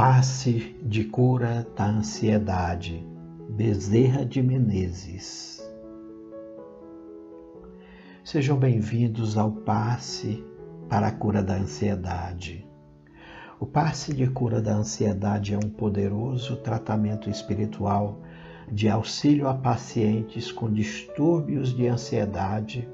[0.00, 3.04] passe de cura da ansiedade.
[3.50, 5.60] Bezerra de Menezes.
[8.22, 10.46] Sejam bem-vindos ao passe
[10.88, 12.64] para a cura da ansiedade.
[13.58, 18.20] O passe de cura da ansiedade é um poderoso tratamento espiritual
[18.70, 22.88] de auxílio a pacientes com distúrbios de ansiedade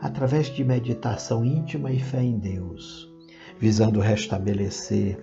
[0.00, 3.12] através de meditação íntima e fé em Deus,
[3.60, 5.22] visando restabelecer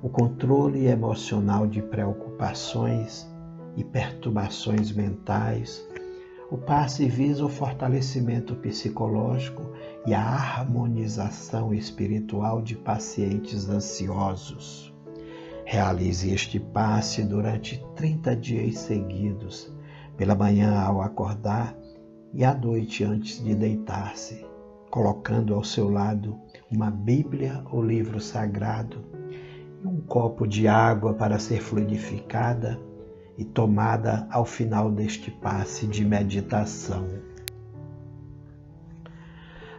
[0.00, 3.28] o controle emocional de preocupações
[3.76, 5.84] e perturbações mentais.
[6.50, 9.62] O passe visa o fortalecimento psicológico
[10.06, 14.94] e a harmonização espiritual de pacientes ansiosos.
[15.64, 19.70] Realize este passe durante 30 dias seguidos,
[20.16, 21.76] pela manhã ao acordar
[22.32, 24.46] e à noite antes de deitar-se,
[24.90, 26.38] colocando ao seu lado
[26.70, 29.04] uma Bíblia ou livro sagrado
[29.82, 32.78] e um copo de água para ser fluidificada
[33.36, 37.06] e tomada ao final deste passe de meditação.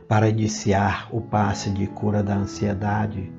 [0.07, 3.31] Para iniciar o passe de cura da ansiedade,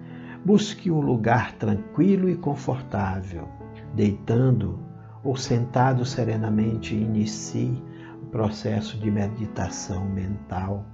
[0.44, 3.48] busque um lugar tranquilo e confortável.
[3.94, 4.78] Deitando
[5.24, 7.82] ou sentado serenamente, inicie
[8.22, 10.84] o processo de meditação mental,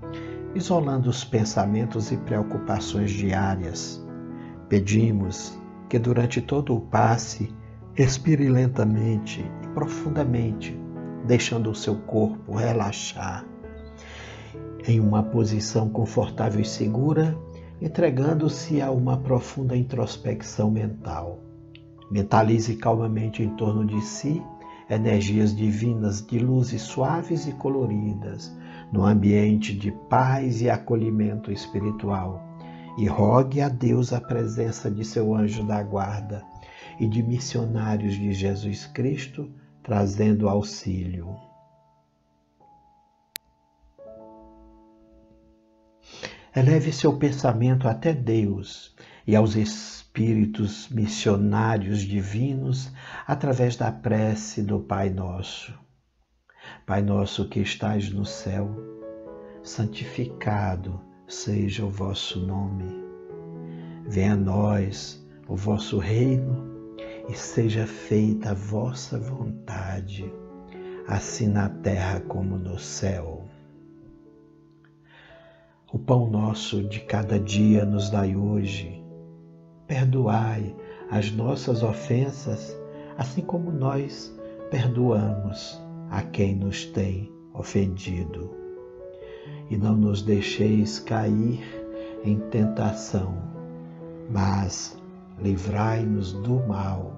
[0.55, 4.05] isolando os pensamentos e preocupações diárias
[4.69, 5.56] Pedimos
[5.89, 7.55] que durante todo o passe
[7.97, 10.77] expire lentamente e profundamente,
[11.25, 13.47] deixando o seu corpo relaxar
[14.89, 17.36] em uma posição confortável e segura,
[17.81, 21.41] entregando-se a uma profunda introspecção mental.
[22.11, 24.42] Mentalize calmamente em torno de si
[24.91, 28.56] energias divinas de luzes suaves e coloridas,
[28.92, 32.45] no ambiente de paz e acolhimento espiritual
[32.97, 36.44] e rogue a Deus a presença de seu anjo da guarda
[36.98, 39.50] e de missionários de Jesus Cristo
[39.83, 41.36] trazendo auxílio.
[46.55, 48.96] Eleve seu pensamento até Deus
[49.27, 52.90] e aos espíritos missionários divinos
[53.27, 55.78] através da prece do Pai Nosso.
[56.86, 58.74] Pai nosso que estais no céu,
[59.63, 63.05] santificado seja o vosso nome.
[64.07, 66.95] Venha a nós o vosso reino
[67.29, 70.33] e seja feita a vossa vontade,
[71.09, 73.45] assim na terra como no céu.
[75.92, 79.03] O pão nosso de cada dia nos dai hoje.
[79.89, 80.75] Perdoai
[81.11, 82.77] as nossas ofensas,
[83.17, 84.33] assim como nós
[84.70, 88.65] perdoamos a quem nos tem ofendido
[89.70, 91.61] e não nos deixeis cair
[92.24, 93.36] em tentação,
[94.30, 95.01] mas
[95.40, 97.12] livrai-nos do mal.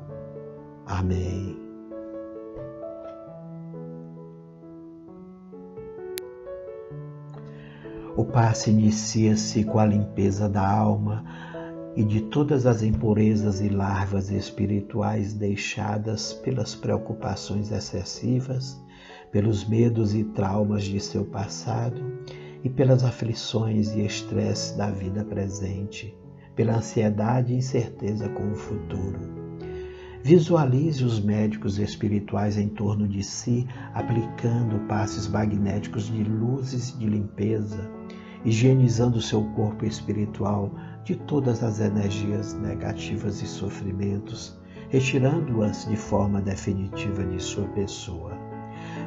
[0.87, 1.57] Amém.
[8.17, 11.25] O passe inicia-se com a limpeza da alma
[11.99, 18.81] e de todas as impurezas e larvas espirituais deixadas pelas preocupações excessivas
[19.33, 22.01] pelos medos e traumas de seu passado
[22.63, 26.17] e pelas aflições e estresses da vida presente,
[26.55, 29.19] pela ansiedade e incerteza com o futuro.
[30.23, 37.91] Visualize os médicos espirituais em torno de si, aplicando passes magnéticos de luzes de limpeza,
[38.45, 40.73] higienizando seu corpo espiritual
[41.05, 48.33] de todas as energias negativas e sofrimentos, retirando-as de forma definitiva de sua pessoa.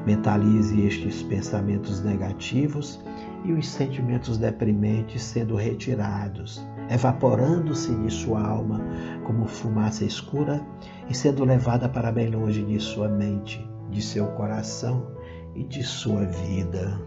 [0.05, 2.99] Mentalize estes pensamentos negativos
[3.45, 8.81] e os sentimentos deprimentes sendo retirados, evaporando-se de sua alma
[9.25, 10.61] como fumaça escura
[11.09, 15.11] e sendo levada para bem longe de sua mente, de seu coração
[15.55, 16.99] e de sua vida.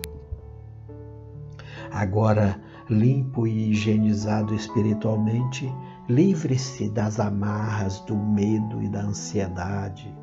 [1.91, 5.73] Agora, limpo e higienizado espiritualmente,
[6.09, 10.15] livre-se das amarras do medo e da ansiedade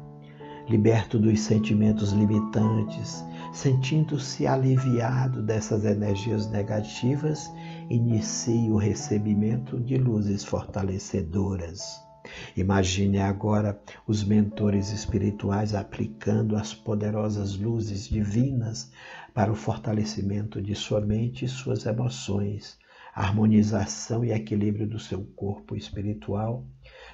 [0.71, 7.51] liberto dos sentimentos limitantes, sentindo-se aliviado dessas energias negativas,
[7.89, 12.10] inicie o recebimento de luzes fortalecedoras.
[12.55, 18.91] Imagine agora os mentores espirituais aplicando as poderosas luzes divinas
[19.33, 22.77] para o fortalecimento de sua mente e suas emoções,
[23.13, 26.65] harmonização e equilíbrio do seu corpo espiritual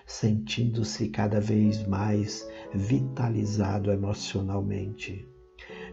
[0.07, 5.27] sentindo-se cada vez mais vitalizado emocionalmente.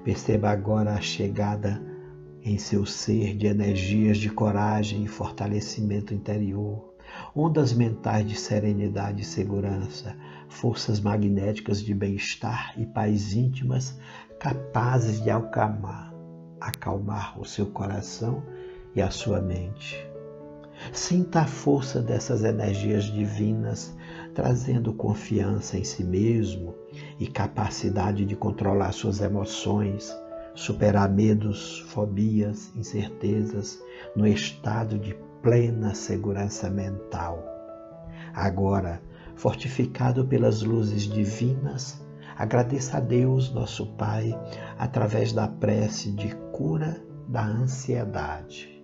[0.05, 1.83] Perceba agora a chegada
[2.43, 6.94] em seu ser de energias de coragem e fortalecimento interior,
[7.35, 10.17] ondas mentais de serenidade e segurança,
[10.49, 13.99] forças magnéticas de bem-estar e paz íntimas
[14.39, 16.15] capazes de acalmar,
[16.61, 18.43] acalmar o seu coração
[18.95, 20.07] e a sua mente.
[20.93, 23.97] Sinta a força dessas energias divinas,
[24.35, 26.75] trazendo confiança em si mesmo
[27.19, 30.15] e capacidade de controlar suas emoções,
[30.55, 33.83] superar medos, fobias, incertezas,
[34.15, 37.45] no estado de plena segurança mental.
[38.33, 39.03] Agora,
[39.37, 42.03] fortificado pelas luzes divinas,
[42.35, 44.35] agradeça a Deus, nosso Pai,
[44.79, 46.97] através da prece de cura
[47.29, 48.83] da ansiedade.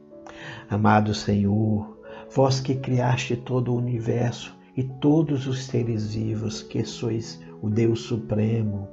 [0.68, 1.98] Amado Senhor,
[2.30, 8.02] vós que criaste todo o universo e todos os seres vivos, que sois o Deus
[8.02, 8.86] Supremo,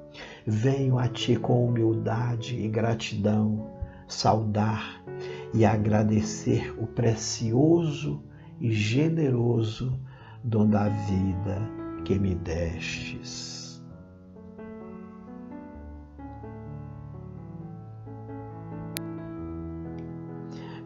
[0.45, 3.76] venho a Ti com humildade e gratidão,
[4.07, 5.01] saudar
[5.53, 8.23] e agradecer o precioso
[8.59, 9.99] e generoso
[10.43, 11.61] dom da vida
[12.05, 13.57] que me destes.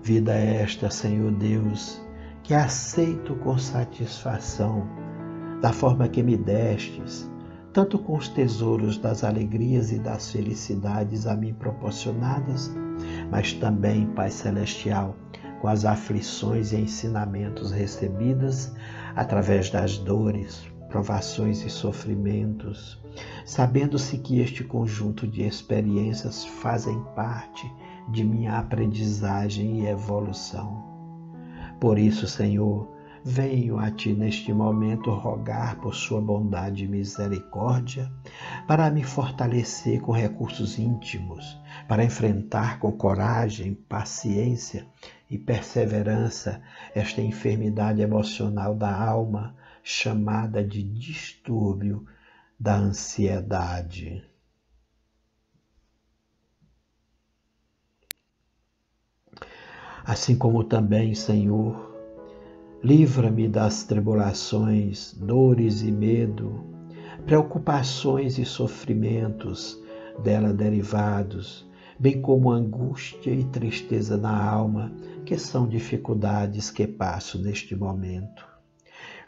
[0.03, 2.01] Vida esta, Senhor Deus,
[2.41, 4.88] que aceito com satisfação,
[5.62, 7.29] da forma que me destes,
[7.71, 12.73] tanto com os tesouros das alegrias e das felicidades a mim proporcionadas,
[13.31, 15.16] mas também, Pai Celestial,
[15.62, 18.75] com as aflições e ensinamentos recebidas
[19.16, 23.01] através das dores, provações e sofrimentos,
[23.45, 27.72] sabendo-se que este conjunto de experiências fazem parte
[28.12, 30.83] de minha aprendizagem e evolução.
[31.80, 32.92] Por isso, Senhor,
[33.24, 38.12] venho a Ti neste momento rogar por Sua bondade e misericórdia
[38.68, 44.86] para me fortalecer com recursos íntimos, para enfrentar com coragem, paciência
[45.30, 46.62] e perseverança
[46.94, 52.06] esta enfermidade emocional da alma chamada de distúrbio
[52.60, 54.24] da ansiedade.
[60.04, 61.92] Assim como também, Senhor,
[62.83, 66.66] livra-me das tribulações, dores e medo,
[67.25, 69.80] preocupações e sofrimentos
[70.24, 71.69] dela derivados,
[72.01, 74.92] bem como angústia e tristeza na alma,
[75.24, 78.44] que são dificuldades que passo neste momento.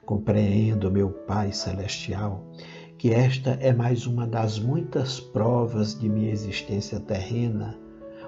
[0.04, 2.52] Compreendo, meu Pai Celestial,
[2.98, 7.78] que esta é mais uma das muitas provas de minha existência terrena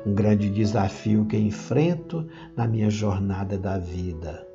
[0.06, 4.48] um grande desafio que enfrento na minha jornada da vida.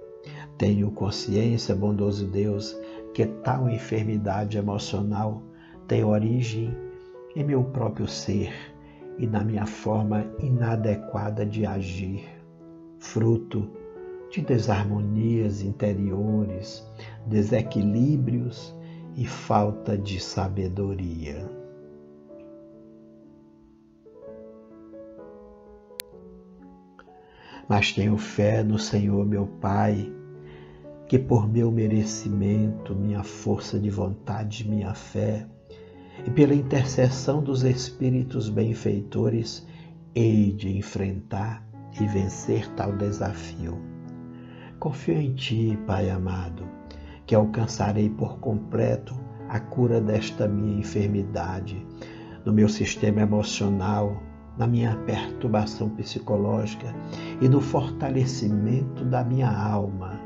[0.57, 2.79] Tenho consciência, bondoso Deus,
[3.13, 5.43] que tal enfermidade emocional
[5.89, 6.73] tem origem
[7.35, 8.70] em meu próprio ser
[9.21, 12.27] e na minha forma inadequada de agir,
[12.99, 13.71] fruto
[14.33, 16.85] de desarmonias interiores,
[17.27, 18.75] desequilíbrios
[19.15, 21.61] e falta de sabedoria.
[27.71, 30.13] mas tenho fé no Senhor meu Pai,
[31.07, 35.47] que por meu merecimento, minha força de vontade, minha fé,
[36.27, 39.67] e pela intercessão dos Espíritos benfeitores,
[40.15, 41.67] hei de enfrentar
[42.01, 43.79] e vencer tal desafio.
[44.79, 46.65] Confio em Ti, Pai amado,
[47.27, 49.15] que alcançarei por completo
[49.49, 51.85] a cura desta minha enfermidade,
[52.45, 54.23] no meu sistema emocional,
[54.57, 56.95] na minha perturbação psicológica
[57.41, 60.21] e no fortalecimento da minha alma.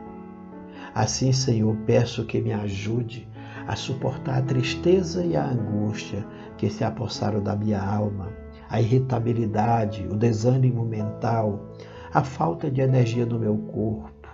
[0.94, 3.28] Assim, Senhor, peço que me ajude
[3.66, 8.32] a suportar a tristeza e a angústia que se apossaram da minha alma,
[8.68, 11.72] a irritabilidade, o desânimo mental,
[12.12, 14.28] a falta de energia no meu corpo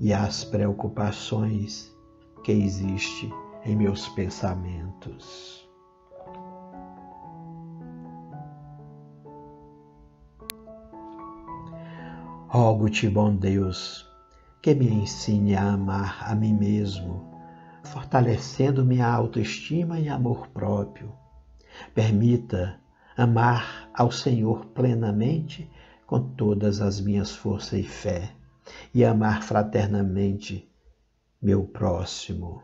[0.00, 1.94] e as preocupações
[2.42, 3.32] que existem
[3.64, 5.68] em meus pensamentos.
[12.48, 14.04] Rogo-te, bom Deus,
[14.60, 17.29] que me ensine a amar a mim mesmo,
[17.84, 21.12] fortalecendo minha autoestima e amor próprio.
[21.94, 22.80] Permita
[23.16, 25.70] amar ao Senhor plenamente
[26.06, 28.32] com todas as minhas forças e fé,
[28.92, 30.68] e amar fraternamente
[31.40, 32.62] meu próximo.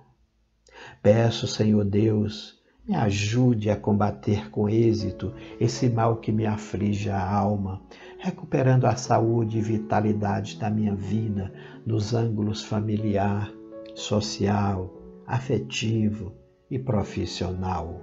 [1.03, 2.57] Peço, Senhor Deus,
[2.87, 7.83] me ajude a combater com êxito esse mal que me aflige a alma,
[8.19, 11.53] recuperando a saúde e vitalidade da minha vida
[11.85, 13.53] nos ângulos familiar,
[13.95, 14.96] social,
[15.27, 16.33] afetivo
[16.71, 18.01] e profissional.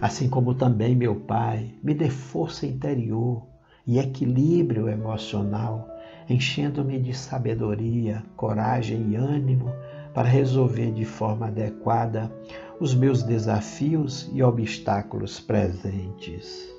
[0.00, 3.46] Assim como também, meu Pai, me dê força interior
[3.86, 5.94] e equilíbrio emocional
[6.28, 9.72] enchendo-me de sabedoria, coragem e ânimo
[10.12, 12.32] para resolver de forma adequada
[12.80, 16.72] os meus desafios e obstáculos presentes.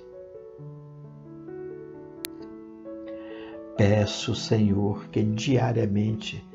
[3.77, 6.45] Peço, Senhor, que diariamente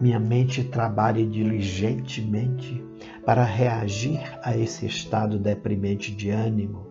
[0.00, 2.84] minha mente trabalhe diligentemente
[3.24, 6.86] para reagir a esse estado deprimente de ânimo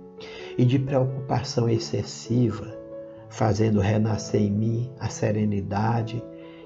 [0.57, 2.75] e de preocupação excessiva,
[3.29, 6.23] fazendo renascer em mim a serenidade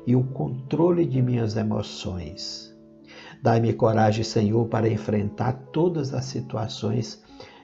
[0.07, 2.75] e o controle de minhas emoções.
[3.41, 7.21] Dai-me coragem, Senhor, para enfrentar todas as situações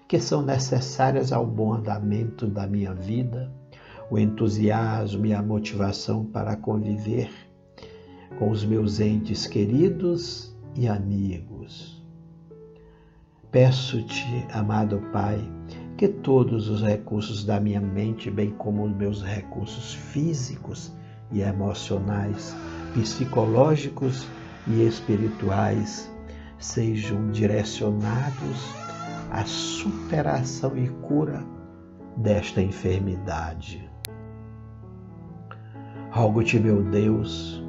[0.08, 3.51] que são necessárias ao bom andamento da minha vida,
[4.10, 7.29] o entusiasmo e a motivação para conviver
[8.38, 12.03] com os meus entes queridos e amigos.
[13.51, 15.39] Peço-te, amado Pai,
[15.98, 20.91] que todos os recursos da minha mente, bem como os meus recursos físicos
[21.32, 22.55] e emocionais,
[22.94, 24.27] psicológicos
[24.67, 26.12] e espirituais,
[26.60, 28.74] sejam direcionados
[29.32, 31.44] à superação e cura
[32.17, 33.89] desta enfermidade.
[36.12, 37.64] Rogo-te, meu Deus,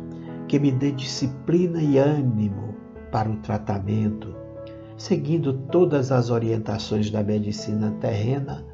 [0.48, 2.74] que me dê disciplina e ânimo
[3.10, 4.34] para o tratamento,
[4.96, 8.64] seguindo todas as orientações da medicina terrena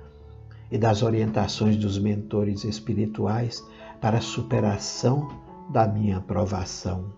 [0.70, 3.64] e das orientações dos mentores espirituais
[4.00, 5.28] para a superação
[5.70, 7.12] da minha aprovação.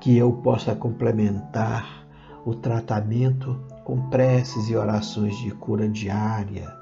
[0.00, 2.06] Que eu possa complementar
[2.44, 6.72] o tratamento com preces e orações de cura diária,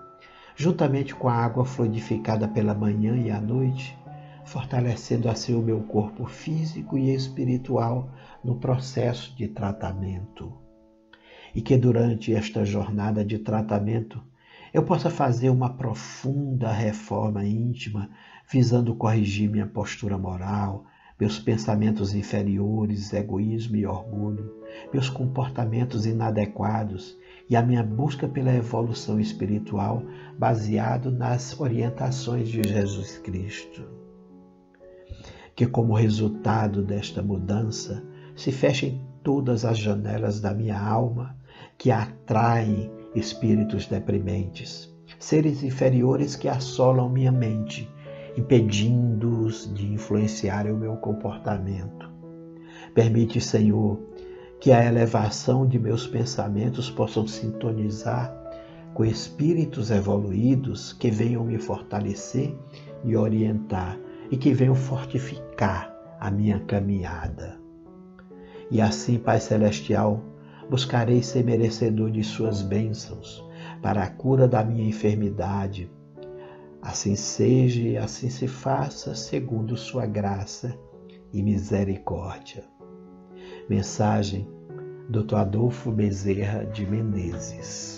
[0.56, 3.96] juntamente com a água fluidificada pela manhã e à noite
[4.44, 8.10] fortalecendo assim o meu corpo físico e espiritual
[8.42, 10.52] no processo de tratamento.
[11.54, 14.22] E que durante esta jornada de tratamento
[14.72, 18.10] eu possa fazer uma profunda reforma íntima,
[18.50, 20.84] visando corrigir minha postura moral,
[21.18, 24.52] meus pensamentos inferiores, egoísmo e orgulho,
[24.92, 27.16] meus comportamentos inadequados
[27.48, 30.02] e a minha busca pela evolução espiritual
[30.36, 34.03] baseado nas orientações de Jesus Cristo
[35.54, 38.02] que, como resultado desta mudança,
[38.34, 41.36] se fechem todas as janelas da minha alma
[41.78, 47.88] que atraem espíritos deprimentes, seres inferiores que assolam minha mente,
[48.36, 52.10] impedindo-os de influenciar o meu comportamento.
[52.92, 54.00] Permite, Senhor,
[54.60, 58.34] que a elevação de meus pensamentos possam sintonizar
[58.94, 62.56] com espíritos evoluídos que venham me fortalecer
[63.04, 63.98] e orientar
[64.30, 67.60] e que venham fortificar a minha caminhada.
[68.70, 70.22] E assim, Pai Celestial,
[70.68, 73.44] buscarei ser merecedor de Suas bênçãos
[73.82, 75.90] para a cura da minha enfermidade.
[76.80, 80.76] Assim seja e assim se faça, segundo Sua graça
[81.32, 82.64] e misericórdia.
[83.68, 84.48] Mensagem
[85.08, 85.36] Dr.
[85.36, 87.93] Adolfo Bezerra de Menezes.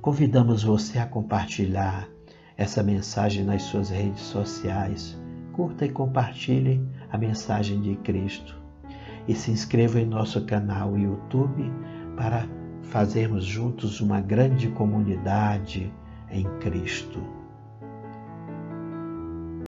[0.00, 2.08] Convidamos você a compartilhar
[2.56, 5.18] essa mensagem nas suas redes sociais.
[5.52, 8.56] Curta e compartilhe a mensagem de Cristo.
[9.26, 11.70] E se inscreva em nosso canal YouTube
[12.16, 12.46] para
[12.82, 15.92] fazermos juntos uma grande comunidade
[16.30, 17.37] em Cristo.